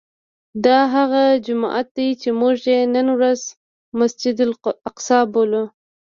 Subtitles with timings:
[0.65, 3.41] دا هغه جومات دی چې موږ یې نن ورځ
[3.99, 5.63] مسجد الاقصی بولو.